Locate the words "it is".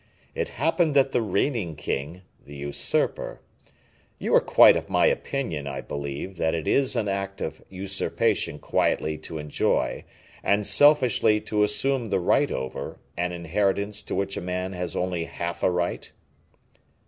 6.55-6.95